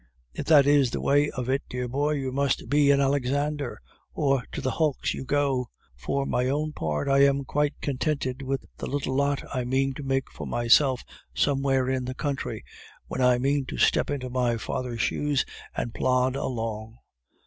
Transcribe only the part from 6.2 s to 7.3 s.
my own part, I